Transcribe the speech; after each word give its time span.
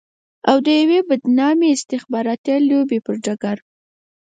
او 0.49 0.57
د 0.65 0.67
يوې 0.81 0.99
بدنامې 1.09 1.67
استخباراتي 1.75 2.55
لوبې 2.69 2.99
پر 3.05 3.15
ډګر. 3.25 3.57